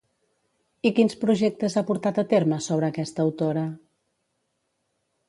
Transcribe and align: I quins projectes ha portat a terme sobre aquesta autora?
I 0.89 0.91
quins 0.99 1.15
projectes 1.23 1.75
ha 1.77 1.83
portat 1.89 2.19
a 2.21 2.23
terme 2.31 2.59
sobre 2.69 2.89
aquesta 2.89 3.27
autora? 3.29 3.67